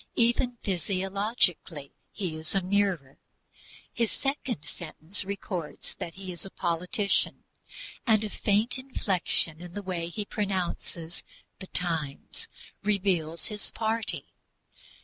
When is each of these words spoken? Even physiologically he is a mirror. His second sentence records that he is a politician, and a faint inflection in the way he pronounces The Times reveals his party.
Even 0.15 0.57
physiologically 0.63 1.93
he 2.11 2.33
is 2.35 2.55
a 2.55 2.61
mirror. 2.63 3.19
His 3.93 4.11
second 4.11 4.65
sentence 4.65 5.23
records 5.23 5.93
that 5.99 6.15
he 6.15 6.31
is 6.31 6.43
a 6.43 6.49
politician, 6.49 7.43
and 8.07 8.23
a 8.23 8.29
faint 8.31 8.79
inflection 8.79 9.61
in 9.61 9.73
the 9.73 9.83
way 9.83 10.09
he 10.09 10.25
pronounces 10.25 11.21
The 11.59 11.67
Times 11.67 12.47
reveals 12.81 13.45
his 13.45 13.69
party. 13.69 14.33